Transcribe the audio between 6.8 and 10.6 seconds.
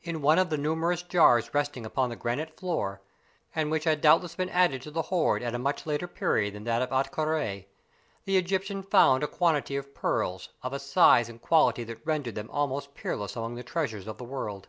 of Ahtka Rā, the Egyptian found a quantity of pearls